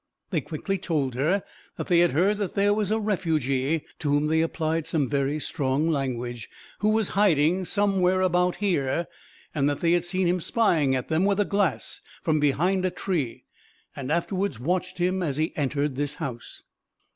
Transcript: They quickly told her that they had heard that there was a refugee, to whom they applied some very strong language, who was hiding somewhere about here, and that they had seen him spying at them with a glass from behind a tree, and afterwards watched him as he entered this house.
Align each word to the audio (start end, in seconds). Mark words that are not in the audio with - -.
They 0.31 0.41
quickly 0.41 0.79
told 0.79 1.13
her 1.13 1.43
that 1.77 1.85
they 1.85 1.99
had 1.99 2.13
heard 2.13 2.39
that 2.39 2.55
there 2.55 2.73
was 2.73 2.89
a 2.89 2.99
refugee, 2.99 3.83
to 3.99 4.09
whom 4.09 4.25
they 4.29 4.41
applied 4.41 4.87
some 4.87 5.07
very 5.07 5.39
strong 5.39 5.89
language, 5.89 6.49
who 6.79 6.89
was 6.89 7.09
hiding 7.09 7.65
somewhere 7.65 8.21
about 8.21 8.55
here, 8.55 9.05
and 9.53 9.69
that 9.69 9.81
they 9.81 9.91
had 9.91 10.03
seen 10.05 10.27
him 10.27 10.39
spying 10.39 10.95
at 10.95 11.09
them 11.09 11.23
with 11.23 11.39
a 11.39 11.45
glass 11.45 12.01
from 12.23 12.39
behind 12.39 12.83
a 12.83 12.89
tree, 12.89 13.43
and 13.95 14.11
afterwards 14.11 14.59
watched 14.59 14.97
him 14.97 15.21
as 15.21 15.37
he 15.37 15.55
entered 15.55 15.95
this 15.95 16.15
house. 16.15 16.63